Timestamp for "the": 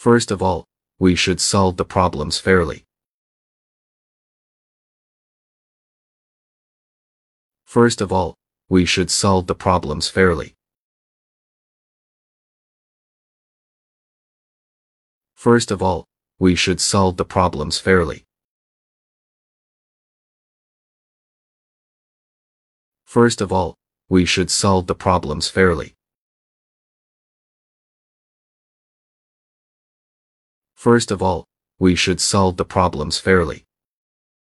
1.76-1.84, 9.46-9.54, 17.18-17.26, 24.86-24.94, 32.56-32.64